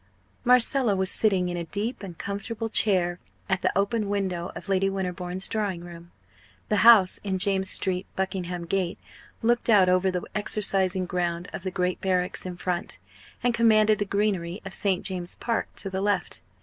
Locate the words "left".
16.01-16.41